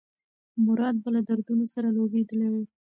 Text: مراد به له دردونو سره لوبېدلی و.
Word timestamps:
مراد 0.65 0.95
به 1.03 1.09
له 1.15 1.21
دردونو 1.27 1.65
سره 1.73 1.87
لوبېدلی 1.95 2.47
و. 2.51 2.55